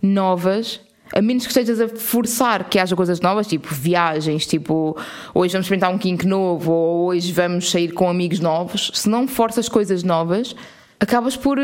novas, 0.00 0.80
a 1.12 1.20
menos 1.20 1.44
que 1.44 1.50
estejas 1.50 1.80
a 1.80 1.88
forçar 1.88 2.68
que 2.68 2.78
haja 2.78 2.94
coisas 2.94 3.20
novas, 3.20 3.46
tipo 3.46 3.74
viagens, 3.74 4.46
tipo 4.46 4.96
hoje 5.34 5.52
vamos 5.52 5.66
experimentar 5.66 5.92
um 5.92 5.98
kink 5.98 6.26
novo 6.26 6.72
ou 6.72 7.06
hoje 7.08 7.32
vamos 7.32 7.70
sair 7.70 7.92
com 7.92 8.08
amigos 8.08 8.40
novos. 8.40 8.92
Se 8.94 9.08
não 9.08 9.26
forças 9.26 9.68
coisas 9.68 10.02
novas, 10.02 10.54
acabas 10.98 11.36
por 11.36 11.58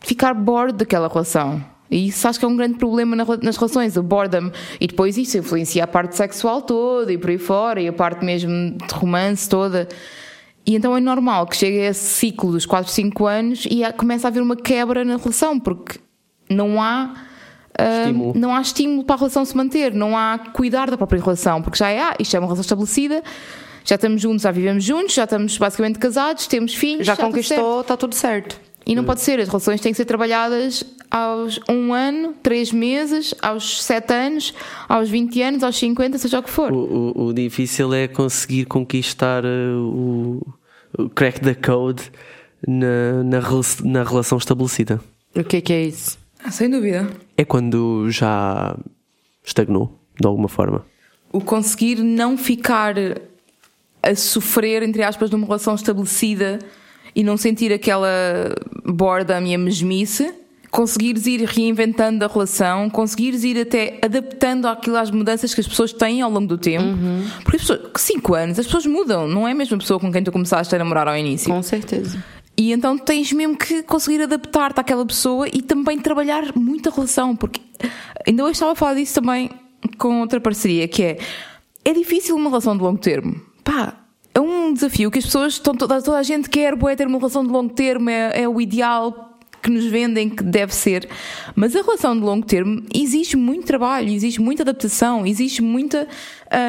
ficar 0.00 0.34
bored 0.34 0.76
daquela 0.76 1.08
relação. 1.08 1.64
E 1.90 2.06
isso 2.06 2.26
acho 2.28 2.38
que 2.38 2.44
é 2.44 2.48
um 2.48 2.56
grande 2.56 2.78
problema 2.78 3.16
nas 3.16 3.56
relações, 3.56 3.96
o 3.96 4.02
boredom. 4.02 4.50
E 4.80 4.86
depois 4.86 5.18
isso 5.18 5.36
influencia 5.38 5.84
a 5.84 5.86
parte 5.86 6.16
sexual 6.16 6.62
toda 6.62 7.12
e 7.12 7.18
por 7.18 7.30
aí 7.30 7.38
fora, 7.38 7.80
e 7.80 7.88
a 7.88 7.92
parte 7.92 8.24
mesmo 8.24 8.76
de 8.78 8.94
romance 8.94 9.48
toda. 9.48 9.88
E 10.64 10.76
então 10.76 10.96
é 10.96 11.00
normal 11.00 11.46
que 11.46 11.56
chegue 11.56 11.80
a 11.80 11.90
esse 11.90 12.04
ciclo 12.04 12.52
dos 12.52 12.64
4, 12.64 12.90
5 12.90 13.26
anos 13.26 13.66
e 13.68 13.80
começa 13.94 14.28
a 14.28 14.28
haver 14.28 14.42
uma 14.42 14.54
quebra 14.54 15.04
na 15.04 15.16
relação, 15.16 15.58
porque 15.58 15.98
não 16.48 16.80
há. 16.80 17.14
Estímulo. 17.78 18.32
não 18.36 18.54
há 18.54 18.60
estímulo 18.60 19.04
para 19.04 19.14
a 19.14 19.18
relação 19.18 19.42
se 19.42 19.56
manter, 19.56 19.94
não 19.94 20.14
há 20.14 20.38
cuidar 20.52 20.90
da 20.90 20.98
própria 20.98 21.18
relação, 21.22 21.62
porque 21.62 21.78
já 21.78 21.88
é, 21.88 22.00
ah, 22.00 22.14
isto 22.18 22.36
é 22.36 22.38
uma 22.38 22.46
relação 22.46 22.60
estabelecida, 22.60 23.22
já 23.84 23.94
estamos 23.94 24.20
juntos, 24.20 24.42
já 24.42 24.50
vivemos 24.50 24.84
juntos, 24.84 25.14
já 25.14 25.24
estamos 25.24 25.56
basicamente 25.56 25.98
casados, 25.98 26.46
temos 26.46 26.74
filhos, 26.74 27.06
Já 27.06 27.14
está 27.14 27.24
tudo 27.24 27.42
certo. 27.42 27.62
conquistou, 27.62 27.84
tá 27.84 27.96
tudo 27.96 28.14
certo. 28.14 28.60
E 28.84 28.94
não 28.94 29.04
pode 29.04 29.20
ser, 29.20 29.40
as 29.40 29.48
relações 29.48 29.80
têm 29.80 29.92
que 29.92 29.96
ser 29.96 30.04
trabalhadas 30.04 30.84
aos 31.10 31.58
um 31.68 31.92
ano, 31.92 32.34
três 32.42 32.70
meses, 32.72 33.34
aos 33.42 33.82
sete 33.82 34.12
anos, 34.12 34.54
aos 34.88 35.08
20 35.10 35.42
anos, 35.42 35.62
aos 35.64 35.76
50, 35.76 36.18
seja 36.18 36.38
o 36.38 36.42
que 36.42 36.50
for. 36.50 36.72
O, 36.72 37.12
o- 37.16 37.26
o 37.26 37.32
difícil 37.34 37.92
é 37.92 38.06
conseguir 38.06 38.66
conquistar 38.66 39.44
uh, 39.44 39.48
o, 39.82 40.46
o 40.98 41.08
crack 41.10 41.40
the 41.40 41.54
code 41.54 42.02
na, 42.66 43.22
na, 43.24 43.40
na 43.84 44.04
relação 44.04 44.38
estabelecida. 44.38 45.00
O 45.34 45.42
que 45.42 45.60
que 45.60 45.72
é 45.72 45.84
isso? 45.84 46.18
Sem 46.50 46.70
dúvida. 46.70 47.08
É 47.36 47.44
quando 47.44 48.10
já 48.10 48.76
estagnou, 49.44 49.98
de 50.20 50.26
alguma 50.26 50.48
forma. 50.48 50.84
O 51.32 51.40
conseguir 51.40 51.96
não 52.02 52.36
ficar 52.38 52.94
a 54.02 54.14
sofrer, 54.14 54.82
entre 54.82 55.02
aspas, 55.02 55.30
numa 55.30 55.46
relação 55.46 55.74
estabelecida 55.74 56.58
e 57.14 57.22
não 57.22 57.36
sentir 57.36 57.72
aquela 57.72 58.08
boredom 58.84 59.42
e 59.46 59.54
a 59.54 59.58
mesmice. 59.58 60.32
Conseguires 60.70 61.26
ir 61.26 61.42
reinventando 61.42 62.24
a 62.24 62.28
relação, 62.28 62.88
conseguires 62.88 63.42
ir 63.42 63.58
até 63.60 63.98
adaptando 64.02 64.66
aquilo 64.66 64.96
às 64.96 65.10
mudanças 65.10 65.52
que 65.52 65.60
as 65.60 65.66
pessoas 65.66 65.92
têm 65.92 66.22
ao 66.22 66.30
longo 66.30 66.46
do 66.46 66.58
tempo. 66.58 66.96
Porque 67.42 67.56
as 67.56 67.62
pessoas, 67.62 67.90
5 67.96 68.34
anos, 68.34 68.58
as 68.58 68.66
pessoas 68.66 68.86
mudam, 68.86 69.26
não 69.26 69.48
é 69.48 69.52
a 69.52 69.54
mesma 69.54 69.76
pessoa 69.78 69.98
com 69.98 70.12
quem 70.12 70.22
tu 70.22 70.30
começaste 70.30 70.74
a 70.74 70.78
namorar 70.78 71.08
ao 71.08 71.16
início. 71.16 71.52
Com 71.52 71.62
certeza. 71.62 72.22
E 72.56 72.72
então 72.72 72.96
tens 72.98 73.32
mesmo 73.32 73.56
que 73.56 73.82
conseguir 73.82 74.22
adaptar-te 74.22 74.78
àquela 74.80 75.04
pessoa 75.04 75.48
e 75.52 75.62
também 75.62 75.98
trabalhar 75.98 76.54
muito 76.54 76.88
a 76.88 76.92
relação, 76.92 77.34
porque 77.34 77.60
Ainda 78.26 78.44
hoje 78.44 78.52
estava 78.52 78.72
a 78.72 78.74
falar 78.74 78.94
disso 78.94 79.14
também 79.14 79.50
com 79.98 80.20
outra 80.20 80.40
parceria, 80.40 80.86
que 80.86 81.02
é 81.02 81.18
é 81.82 81.92
difícil 81.94 82.36
uma 82.36 82.50
relação 82.50 82.76
de 82.76 82.82
longo 82.82 82.98
termo. 82.98 83.40
Pá, 83.64 83.94
é 84.34 84.40
um 84.40 84.72
desafio 84.72 85.10
que 85.10 85.18
as 85.18 85.24
pessoas 85.24 85.54
estão 85.54 85.74
toda, 85.74 86.02
toda 86.02 86.18
a 86.18 86.22
gente 86.22 86.50
quer 86.50 86.76
boé, 86.76 86.94
ter 86.94 87.06
uma 87.06 87.18
relação 87.18 87.44
de 87.44 87.50
longo 87.50 87.72
termo, 87.72 88.10
é, 88.10 88.42
é 88.42 88.48
o 88.48 88.60
ideal 88.60 89.29
que 89.62 89.70
nos 89.70 89.84
vendem 89.84 90.28
que 90.28 90.42
deve 90.42 90.74
ser. 90.74 91.08
Mas 91.54 91.74
a 91.76 91.82
relação 91.82 92.16
de 92.16 92.22
longo 92.22 92.46
termo 92.46 92.82
exige 92.94 93.36
muito 93.36 93.66
trabalho, 93.66 94.08
exige 94.08 94.40
muita 94.40 94.62
adaptação, 94.62 95.26
exige 95.26 95.62
muita 95.62 96.08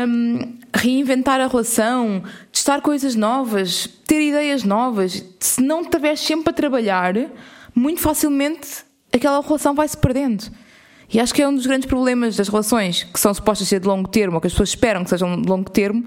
hum, 0.07 0.57
reinventar 0.75 1.39
a 1.39 1.48
relação, 1.48 2.24
testar 2.51 2.81
coisas 2.81 3.15
novas, 3.15 3.88
ter 4.05 4.21
ideias 4.21 4.63
novas. 4.63 5.24
Se 5.39 5.62
não 5.62 5.81
estiveres 5.81 6.19
sempre 6.19 6.50
a 6.50 6.53
trabalhar, 6.53 7.13
muito 7.74 8.01
facilmente 8.01 8.83
aquela 9.13 9.41
relação 9.41 9.74
vai 9.74 9.88
se 9.88 9.98
perdendo. 9.98 10.45
E 11.13 11.19
acho 11.19 11.33
que 11.33 11.41
é 11.41 11.48
um 11.48 11.53
dos 11.53 11.65
grandes 11.65 11.88
problemas 11.88 12.38
das 12.38 12.48
relações 12.48 13.03
que 13.03 13.19
são 13.19 13.33
supostas 13.33 13.67
ser 13.67 13.81
de 13.81 13.88
longo 13.88 14.07
termo, 14.07 14.36
ou 14.36 14.41
que 14.41 14.48
as 14.48 14.53
pessoas 14.53 14.69
esperam 14.69 15.03
que 15.03 15.10
sejam 15.10 15.41
de 15.41 15.48
longo 15.48 15.69
termo, 15.69 16.05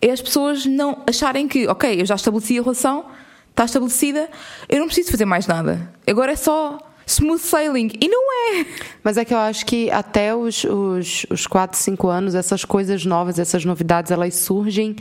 é 0.00 0.10
as 0.10 0.20
pessoas 0.20 0.66
não 0.66 1.02
acharem 1.06 1.48
que, 1.48 1.66
ok, 1.68 2.00
eu 2.00 2.04
já 2.04 2.16
estabeleci 2.16 2.58
a 2.58 2.62
relação, 2.62 3.06
está 3.52 3.64
estabelecida, 3.64 4.28
eu 4.68 4.80
não 4.80 4.86
preciso 4.86 5.10
fazer 5.10 5.24
mais 5.24 5.46
nada. 5.46 5.92
Agora 6.06 6.32
é 6.32 6.36
só 6.36 6.78
smooth 7.06 7.40
sailing. 7.40 7.90
E 8.00 8.08
não 8.08 8.22
é! 8.32 8.66
Mas 9.02 9.16
é 9.16 9.24
que 9.24 9.34
eu 9.34 9.38
acho 9.38 9.64
que 9.66 9.90
até 9.90 10.34
os, 10.34 10.64
os, 10.64 11.26
os 11.30 11.46
4, 11.46 11.78
5 11.78 12.08
anos, 12.08 12.34
essas 12.34 12.64
coisas 12.64 13.04
novas, 13.04 13.38
essas 13.38 13.64
novidades, 13.64 14.10
elas 14.10 14.34
surgem 14.34 14.96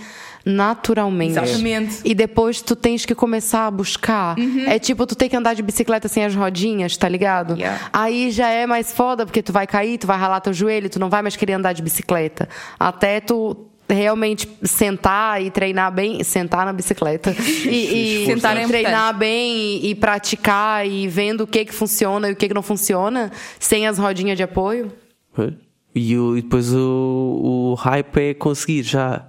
naturalmente. 0.45 1.37
Exatamente. 1.37 2.01
E 2.03 2.15
depois 2.15 2.61
tu 2.61 2.75
tens 2.75 3.05
que 3.05 3.13
começar 3.13 3.67
a 3.67 3.71
buscar. 3.71 4.35
É 4.67 4.79
tipo, 4.79 5.05
tu 5.05 5.15
tem 5.15 5.29
que 5.29 5.35
andar 5.35 5.53
de 5.53 5.61
bicicleta 5.61 6.07
sem 6.07 6.25
as 6.25 6.35
rodinhas, 6.35 6.97
tá 6.97 7.07
ligado? 7.07 7.55
Yeah. 7.57 7.89
Aí 7.93 8.31
já 8.31 8.49
é 8.49 8.65
mais 8.65 8.91
foda, 8.91 9.25
porque 9.25 9.41
tu 9.41 9.53
vai 9.53 9.67
cair, 9.67 9.97
tu 9.97 10.07
vai 10.07 10.17
ralar 10.17 10.41
teu 10.41 10.53
joelho, 10.53 10.89
tu 10.89 10.99
não 10.99 11.09
vai 11.09 11.21
mais 11.21 11.35
querer 11.35 11.53
andar 11.53 11.73
de 11.73 11.81
bicicleta. 11.81 12.49
Até 12.79 13.19
tu 13.19 13.70
realmente 13.93 14.47
sentar 14.63 15.41
e 15.41 15.49
treinar 15.51 15.91
bem, 15.91 16.23
sentar 16.23 16.65
na 16.65 16.73
bicicleta 16.73 17.35
e, 17.65 18.23
e- 18.23 18.25
Sentar 18.25 18.57
e 18.57 18.61
é 18.61 18.67
treinar 18.67 19.17
bem 19.17 19.55
e, 19.83 19.89
e 19.91 19.95
praticar 19.95 20.87
e 20.87 21.07
vendo 21.07 21.41
o 21.41 21.47
que 21.47 21.65
que 21.65 21.73
funciona 21.73 22.29
e 22.29 22.33
o 22.33 22.35
que 22.35 22.47
que 22.47 22.53
não 22.53 22.61
funciona 22.63 23.31
sem 23.59 23.87
as 23.87 23.97
rodinhas 23.97 24.37
de 24.37 24.43
apoio. 24.43 24.91
E, 25.93 26.17
o- 26.17 26.37
e 26.37 26.41
depois 26.41 26.73
o, 26.73 27.71
o 27.71 27.73
hype 27.75 28.17
é 28.17 28.33
conseguir 28.33 28.83
já, 28.83 29.25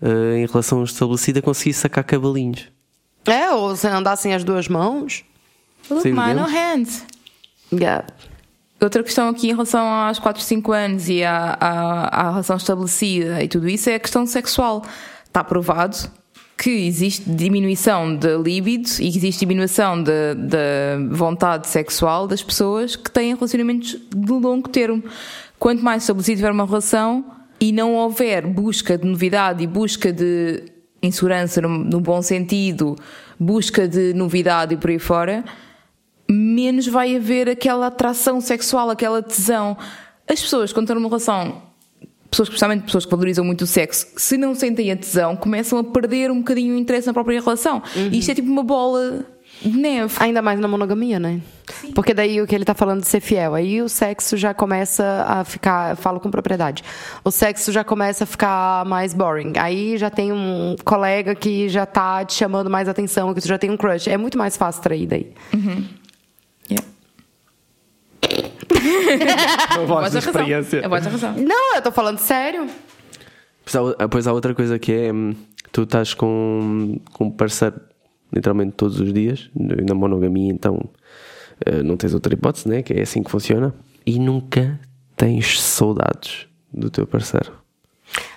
eh, 0.00 0.38
em 0.38 0.46
relação 0.46 0.82
estabelecida, 0.84 1.42
conseguir 1.42 1.72
sacar 1.74 2.04
cavalinhos. 2.04 2.68
É, 3.26 3.50
ou 3.50 3.74
se 3.76 3.86
andar 3.86 4.16
sem 4.16 4.32
as 4.34 4.42
duas 4.44 4.68
mãos. 4.68 5.24
Look, 5.90 6.06
mesmo. 6.06 6.34
no 6.34 6.46
hands. 6.46 7.04
Yeah. 7.72 8.06
Outra 8.80 9.02
questão 9.02 9.28
aqui 9.28 9.48
em 9.48 9.52
relação 9.52 9.84
aos 9.84 10.20
4, 10.20 10.40
5 10.40 10.72
anos 10.72 11.08
e 11.08 11.24
à, 11.24 11.56
à, 11.60 12.26
à 12.26 12.30
relação 12.30 12.56
estabelecida 12.56 13.42
e 13.42 13.48
tudo 13.48 13.68
isso 13.68 13.90
é 13.90 13.96
a 13.96 13.98
questão 13.98 14.24
sexual. 14.24 14.84
Está 15.24 15.42
provado 15.42 15.96
que 16.56 16.70
existe 16.70 17.28
diminuição 17.28 18.14
da 18.16 18.36
libido 18.36 18.88
e 19.00 19.10
que 19.10 19.18
existe 19.18 19.40
diminuição 19.40 20.02
da 20.02 20.34
da 20.34 20.98
vontade 21.10 21.68
sexual 21.68 22.26
das 22.26 22.42
pessoas 22.42 22.96
que 22.96 23.10
têm 23.10 23.34
relacionamentos 23.34 23.96
de 24.14 24.32
longo 24.32 24.68
termo. 24.68 25.02
Quanto 25.58 25.82
mais 25.82 26.04
estabelecido 26.04 26.36
tiver 26.36 26.52
uma 26.52 26.66
relação 26.66 27.24
e 27.60 27.72
não 27.72 27.94
houver 27.94 28.46
busca 28.46 28.96
de 28.96 29.06
novidade 29.06 29.62
e 29.62 29.66
busca 29.66 30.12
de 30.12 30.64
insegurança 31.02 31.60
no, 31.60 31.68
no 31.68 32.00
bom 32.00 32.22
sentido, 32.22 32.96
busca 33.38 33.88
de 33.88 34.12
novidade 34.14 34.74
e 34.74 34.76
por 34.76 34.90
aí 34.90 34.98
fora, 34.98 35.44
menos 36.30 36.86
vai 36.86 37.16
haver 37.16 37.48
aquela 37.48 37.86
atração 37.86 38.40
sexual, 38.40 38.90
aquela 38.90 39.22
tesão. 39.22 39.76
As 40.26 40.40
pessoas, 40.40 40.72
quando 40.72 40.84
estão 40.84 40.94
numa 40.94 41.08
relação, 41.08 41.62
pessoas, 42.30 42.48
especialmente 42.48 42.84
pessoas 42.84 43.04
que 43.04 43.10
valorizam 43.10 43.44
muito 43.44 43.62
o 43.62 43.66
sexo, 43.66 44.06
se 44.16 44.36
não 44.36 44.54
sentem 44.54 44.92
a 44.92 44.96
tesão, 44.96 45.34
começam 45.36 45.78
a 45.78 45.84
perder 45.84 46.30
um 46.30 46.38
bocadinho 46.38 46.74
o 46.74 46.78
interesse 46.78 47.06
na 47.06 47.14
própria 47.14 47.40
relação. 47.40 47.82
E 47.96 48.18
isto 48.18 48.30
é 48.30 48.34
tipo 48.34 48.48
uma 48.48 48.62
bola 48.62 49.24
de 49.62 49.76
neve. 49.76 50.14
Ainda 50.20 50.42
mais 50.42 50.60
na 50.60 50.68
monogamia, 50.68 51.18
né? 51.18 51.40
Porque 51.94 52.14
daí 52.14 52.40
o 52.40 52.46
que 52.46 52.54
ele 52.54 52.64
tá 52.64 52.74
falando 52.74 53.00
de 53.00 53.08
ser 53.08 53.20
fiel, 53.20 53.54
aí 53.54 53.82
o 53.82 53.88
sexo 53.88 54.36
já 54.36 54.54
começa 54.54 55.24
a 55.26 55.44
ficar, 55.44 55.96
falo 55.96 56.20
com 56.20 56.30
propriedade. 56.30 56.84
O 57.24 57.30
sexo 57.30 57.72
já 57.72 57.82
começa 57.82 58.24
a 58.24 58.26
ficar 58.26 58.84
mais 58.84 59.14
boring. 59.14 59.54
Aí 59.58 59.96
já 59.96 60.10
tem 60.10 60.32
um 60.32 60.76
colega 60.84 61.34
que 61.34 61.68
já 61.68 61.86
tá 61.86 62.24
te 62.24 62.34
chamando 62.34 62.70
mais 62.70 62.88
atenção, 62.88 63.34
que 63.34 63.40
tu 63.40 63.48
já 63.48 63.58
tem 63.58 63.70
um 63.70 63.76
crush. 63.76 64.08
É 64.08 64.16
muito 64.16 64.38
mais 64.38 64.56
fácil 64.56 64.82
trair 64.82 65.06
daí. 65.06 65.32
Yeah. 65.52 65.82
A 69.70 69.78
voz 69.84 70.12
Mas 70.12 70.16
a 70.16 70.20
razão. 70.20 70.42
A 70.84 70.88
voz 70.88 71.04
da 71.04 71.10
razão. 71.10 71.34
Não, 71.36 71.74
eu 71.76 71.82
tô 71.82 71.90
falando 71.92 72.18
sério. 72.18 72.66
Depois 73.64 73.76
há, 73.76 74.04
depois 74.04 74.26
há 74.26 74.32
outra 74.32 74.54
coisa 74.54 74.78
que 74.78 74.92
é 74.92 75.12
hum, 75.12 75.34
tu 75.72 75.82
estás 75.82 76.14
com, 76.14 76.98
com 77.12 77.26
um 77.26 77.30
parceiro 77.30 77.80
literalmente 78.32 78.72
todos 78.76 79.00
os 79.00 79.12
dias, 79.12 79.50
na 79.54 79.94
monogamia, 79.94 80.52
então 80.52 80.78
eh, 81.64 81.82
não 81.82 81.96
tens 81.96 82.12
outra 82.14 82.34
hipótese, 82.34 82.68
né? 82.68 82.82
Que 82.82 82.94
é 82.94 83.02
assim 83.02 83.22
que 83.22 83.30
funciona, 83.30 83.74
e 84.04 84.18
nunca 84.18 84.78
tens 85.16 85.60
saudades 85.60 86.46
do 86.72 86.90
teu 86.90 87.06
parceiro. 87.06 87.52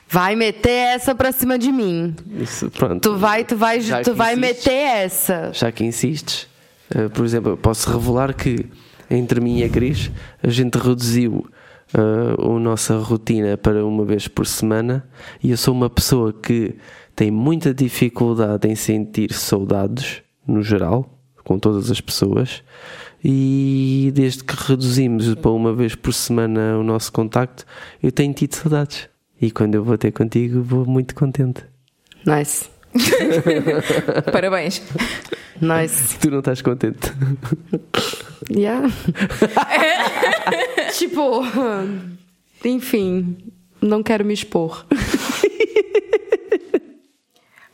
Vai 0.07 0.35
meter 0.35 0.69
essa 0.95 1.15
pra 1.15 1.31
cima 1.31 1.57
de 1.57 1.71
mim. 1.71 2.15
Isso, 2.39 2.69
pronto. 2.71 3.01
Tu 3.01 3.17
vai, 3.17 3.43
tu 3.45 3.55
vai, 3.55 3.79
Já 3.79 4.01
tu 4.01 4.13
vai 4.13 4.33
insistes. 4.33 4.65
meter 4.65 4.73
essa. 4.73 5.51
Já 5.53 5.71
que 5.71 5.83
insistes, 5.85 6.47
eh, 6.93 7.07
por 7.09 7.23
exemplo, 7.25 7.51
eu 7.51 7.57
posso 7.57 7.89
revelar 7.89 8.33
que 8.33 8.65
entre 9.11 9.41
mim 9.41 9.59
e 9.59 9.63
a 9.63 9.69
Cris 9.69 10.09
a 10.41 10.49
gente 10.49 10.77
reduziu 10.77 11.45
eh, 11.93 12.35
a 12.39 12.59
nossa 12.59 12.97
rotina 12.97 13.57
para 13.57 13.85
uma 13.85 14.05
vez 14.05 14.27
por 14.27 14.45
semana 14.45 15.05
e 15.43 15.51
eu 15.51 15.57
sou 15.57 15.73
uma 15.73 15.89
pessoa 15.89 16.31
que 16.31 16.75
tem 17.15 17.29
muita 17.29 17.73
dificuldade 17.73 18.67
em 18.67 18.75
sentir 18.75 19.33
saudades, 19.33 20.23
no 20.47 20.63
geral, 20.63 21.19
com 21.43 21.59
todas 21.59 21.91
as 21.91 21.99
pessoas. 21.99 22.63
E 23.23 24.11
desde 24.15 24.43
que 24.43 24.55
reduzimos 24.55 25.35
para 25.35 25.51
uma 25.51 25.73
vez 25.73 25.93
por 25.93 26.13
semana 26.13 26.77
o 26.79 26.83
nosso 26.83 27.11
contacto, 27.11 27.65
eu 28.01 28.11
tenho 28.11 28.33
tido 28.33 28.55
saudades. 28.55 29.07
E 29.39 29.51
quando 29.51 29.75
eu 29.75 29.83
vou 29.83 29.97
ter 29.97 30.11
contigo, 30.11 30.63
vou 30.63 30.85
muito 30.85 31.13
contente. 31.13 31.63
Nice. 32.25 32.69
Parabéns. 34.31 34.81
Nice. 35.61 36.17
Tu 36.19 36.29
não 36.31 36.39
estás 36.39 36.61
contente? 36.61 37.11
Yeah. 38.49 38.87
tipo, 40.97 41.41
enfim, 42.65 43.37
não 43.81 44.01
quero 44.03 44.25
me 44.25 44.33
expor. 44.33 44.85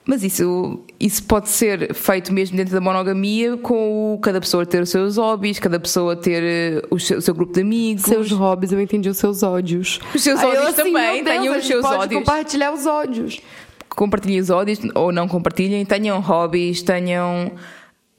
Mas 0.09 0.23
isso, 0.23 0.85
isso 0.97 1.21
pode 1.23 1.49
ser 1.49 1.93
feito 1.93 2.31
mesmo 2.31 2.55
dentro 2.55 2.73
da 2.73 2.79
monogamia, 2.79 3.57
com 3.57 4.13
o- 4.13 4.19
cada 4.19 4.39
pessoa 4.39 4.65
ter 4.65 4.81
os 4.81 4.89
seus 4.89 5.17
hobbies, 5.17 5.59
cada 5.59 5.77
pessoa 5.81 6.15
ter 6.15 6.41
eh, 6.43 6.81
o 6.89 6.97
seu, 6.97 7.17
o 7.17 7.21
seu 7.21 7.33
grupo 7.35 7.51
de 7.51 7.59
amigos. 7.59 8.03
Seus 8.03 8.31
hobbies, 8.31 8.71
eu 8.71 8.79
entendi 8.79 9.09
os 9.09 9.17
seus 9.17 9.43
ódios. 9.43 9.99
Os 10.15 10.23
seus 10.23 10.39
Aí 10.39 10.55
eu 10.55 10.61
ódios 10.61 10.75
também, 10.77 10.93
meu 10.93 11.23
Deus, 11.25 11.25
tenham 11.25 11.57
os 11.57 11.67
seus 11.67 11.81
pode 11.81 12.03
ódios. 12.03 12.19
compartilhar 12.21 12.71
os 12.73 12.85
ódios. 12.85 13.41
compartilhem 13.89 14.39
os 14.39 14.49
ódios 14.49 14.79
ou 14.95 15.11
não 15.11 15.27
compartilhem, 15.27 15.83
tenham 15.85 16.21
hobbies, 16.21 16.81
tenham 16.81 17.51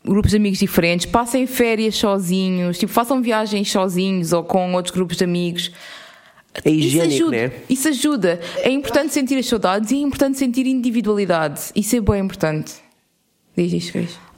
grupos 0.08 0.30
de 0.30 0.36
amigos 0.36 0.58
diferentes, 0.58 1.06
passem 1.06 1.46
férias 1.46 1.96
sozinhos, 1.96 2.78
tipo, 2.78 2.92
façam 2.92 3.22
viagens 3.22 3.70
sozinhos 3.70 4.32
ou 4.32 4.42
com 4.42 4.74
outros 4.74 4.94
grupos 4.94 5.16
de 5.16 5.24
amigos. 5.24 5.70
É 6.64 6.70
Isso 6.70 6.86
higiênico, 6.86 7.14
ajuda, 7.14 7.36
né? 7.36 7.52
isso 7.68 7.88
ajuda. 7.88 8.40
É 8.56 8.70
importante 8.70 9.12
sentir 9.12 9.38
as 9.38 9.46
saudades 9.46 9.90
e 9.90 9.96
é 9.96 9.98
importante 9.98 10.38
sentir 10.38 10.66
individualidade. 10.66 11.60
Isso 11.74 11.94
é 11.94 12.00
bem 12.00 12.20
importante. 12.20 12.87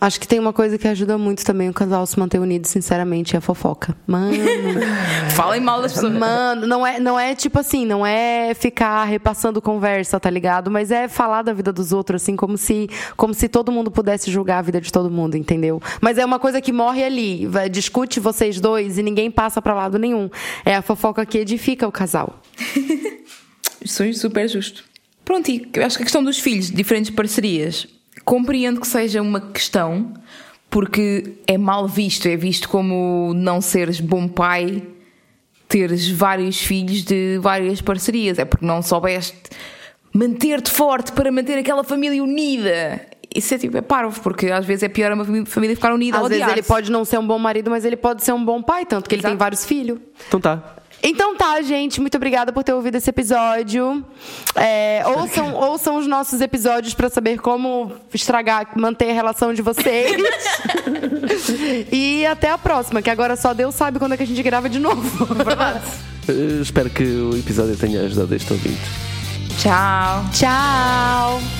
Acho 0.00 0.18
que 0.18 0.26
tem 0.26 0.38
uma 0.38 0.52
coisa 0.52 0.78
que 0.78 0.88
ajuda 0.88 1.18
muito 1.18 1.44
também 1.44 1.68
o 1.68 1.74
casal 1.74 2.06
se 2.06 2.18
manter 2.18 2.38
unido, 2.38 2.66
sinceramente, 2.66 3.34
é 3.34 3.38
a 3.38 3.40
fofoca. 3.42 3.94
Mano. 4.06 4.32
Falem 5.36 5.60
mal 5.60 5.82
das 5.82 5.92
pessoas. 5.92 6.14
Mano, 6.14 6.66
não 6.66 6.86
é, 6.86 6.98
não 6.98 7.20
é 7.20 7.34
tipo 7.34 7.58
assim, 7.58 7.84
não 7.84 8.06
é 8.06 8.54
ficar 8.54 9.04
repassando 9.04 9.60
conversa, 9.60 10.18
tá 10.18 10.30
ligado? 10.30 10.70
Mas 10.70 10.90
é 10.90 11.06
falar 11.06 11.42
da 11.42 11.52
vida 11.52 11.70
dos 11.70 11.92
outros, 11.92 12.22
assim, 12.22 12.34
como 12.34 12.56
se, 12.56 12.88
como 13.14 13.34
se 13.34 13.46
todo 13.46 13.70
mundo 13.70 13.90
pudesse 13.90 14.30
julgar 14.30 14.60
a 14.60 14.62
vida 14.62 14.80
de 14.80 14.90
todo 14.90 15.10
mundo, 15.10 15.36
entendeu? 15.36 15.82
Mas 16.00 16.16
é 16.16 16.24
uma 16.24 16.38
coisa 16.38 16.62
que 16.62 16.72
morre 16.72 17.04
ali. 17.04 17.46
Vai- 17.46 17.68
Discute 17.68 18.20
vocês 18.20 18.58
dois 18.58 18.96
e 18.96 19.02
ninguém 19.02 19.30
passa 19.30 19.60
pra 19.60 19.74
lado 19.74 19.98
nenhum. 19.98 20.30
É 20.64 20.74
a 20.76 20.80
fofoca 20.82 21.26
que 21.26 21.36
edifica 21.36 21.86
o 21.86 21.92
casal. 21.92 22.40
Sou 23.84 24.10
super 24.14 24.48
justo. 24.48 24.84
Pronto, 25.24 25.48
e 25.50 25.68
acho 25.84 25.96
que 25.96 26.02
a 26.02 26.06
questão 26.06 26.24
dos 26.24 26.38
filhos, 26.38 26.66
de 26.66 26.74
diferentes 26.74 27.10
parcerias, 27.10 27.86
compreendo 28.30 28.80
que 28.80 28.86
seja 28.86 29.20
uma 29.20 29.40
questão, 29.40 30.14
porque 30.70 31.32
é 31.48 31.58
mal 31.58 31.88
visto, 31.88 32.28
é 32.28 32.36
visto 32.36 32.68
como 32.68 33.32
não 33.34 33.60
seres 33.60 33.98
bom 33.98 34.28
pai, 34.28 34.84
teres 35.66 36.08
vários 36.08 36.62
filhos 36.62 37.02
de 37.02 37.40
várias 37.42 37.80
parcerias, 37.80 38.38
é 38.38 38.44
porque 38.44 38.64
não 38.64 38.82
soubeste 38.82 39.50
manter-te 40.12 40.70
forte 40.70 41.10
para 41.10 41.32
manter 41.32 41.58
aquela 41.58 41.82
família 41.82 42.22
unida. 42.22 43.04
Isso 43.34 43.54
é 43.54 43.58
tipo, 43.58 43.76
é 43.76 43.80
parvo, 43.80 44.20
porque 44.20 44.46
às 44.46 44.64
vezes 44.64 44.82
é 44.82 44.88
pior 44.88 45.12
uma 45.12 45.24
família 45.46 45.76
ficar 45.76 45.94
unida 45.94 46.18
Às 46.18 46.24
a 46.24 46.28
vezes 46.28 46.48
ele 46.48 46.62
pode 46.62 46.90
não 46.90 47.04
ser 47.04 47.18
um 47.18 47.26
bom 47.26 47.38
marido, 47.38 47.70
mas 47.70 47.84
ele 47.84 47.96
pode 47.96 48.24
ser 48.24 48.32
um 48.32 48.44
bom 48.44 48.60
pai, 48.60 48.84
tanto 48.84 49.08
que 49.08 49.14
ele 49.14 49.20
Exato. 49.20 49.32
tem 49.32 49.38
vários 49.38 49.64
filhos. 49.64 49.98
Então 50.26 50.40
tá. 50.40 50.76
Então 51.02 51.36
tá, 51.36 51.60
gente. 51.62 52.00
Muito 52.00 52.16
obrigada 52.16 52.52
por 52.52 52.62
ter 52.62 52.72
ouvido 52.72 52.96
esse 52.96 53.08
episódio. 53.08 54.04
É, 54.54 55.02
ouçam, 55.06 55.54
ouçam 55.56 55.96
os 55.96 56.06
nossos 56.06 56.40
episódios 56.40 56.94
para 56.94 57.08
saber 57.08 57.38
como 57.38 57.92
estragar, 58.12 58.68
manter 58.76 59.10
a 59.10 59.14
relação 59.14 59.54
de 59.54 59.62
vocês. 59.62 60.16
e 61.90 62.26
até 62.26 62.50
a 62.50 62.58
próxima, 62.58 63.00
que 63.00 63.10
agora 63.10 63.36
só 63.36 63.54
Deus 63.54 63.74
sabe 63.74 63.98
quando 63.98 64.12
é 64.12 64.16
que 64.16 64.22
a 64.22 64.26
gente 64.26 64.42
grava 64.42 64.68
de 64.68 64.78
novo. 64.78 65.26
Uh, 66.28 66.60
espero 66.60 66.90
que 66.90 67.02
o 67.02 67.36
episódio 67.36 67.76
tenha 67.76 68.02
ajudado 68.02 68.32
este 68.34 68.52
ouvinte. 68.52 68.78
Tchau. 69.58 70.24
Tchau. 70.32 71.59